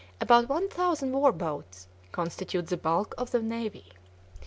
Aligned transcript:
About 0.19 0.49
one 0.49 0.67
thousand 0.67 1.11
war 1.11 1.31
boats 1.31 1.87
constitute 2.11 2.65
the 2.65 2.75
bulk 2.75 3.13
of 3.19 3.29
the 3.29 3.39
navy. 3.39 3.93